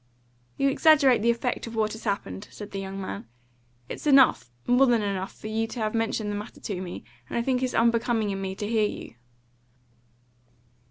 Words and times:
"You 0.57 0.67
exaggerate 0.67 1.21
the 1.21 1.29
effect 1.29 1.67
of 1.67 1.75
what 1.75 1.91
has 1.93 2.05
happened," 2.05 2.47
said 2.49 2.71
the 2.71 2.79
young 2.79 2.99
man. 2.99 3.27
"It's 3.87 4.07
enough, 4.07 4.49
more 4.65 4.87
than 4.87 5.03
enough, 5.03 5.31
for 5.31 5.45
you 5.45 5.67
to 5.67 5.79
have 5.79 5.93
mentioned 5.93 6.31
the 6.31 6.35
matter 6.35 6.59
to 6.59 6.81
me, 6.81 7.03
and 7.29 7.37
I 7.37 7.43
think 7.43 7.61
it's 7.61 7.75
unbecoming 7.75 8.31
in 8.31 8.41
me 8.41 8.55
to 8.55 8.65
hear 8.67 8.87
you." 8.89 9.13